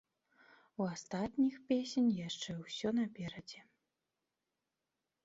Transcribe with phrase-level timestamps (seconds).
[0.81, 3.61] У астатніх песень яшчэ ўсё наперадзе.